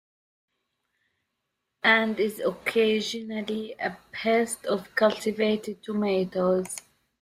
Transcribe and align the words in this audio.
and 1.83 2.19
is 2.19 2.39
occasionally 2.39 3.73
a 3.79 3.95
pest 4.11 4.65
of 4.65 4.95
cultivated 4.95 5.83
tomatoes. 5.83 6.77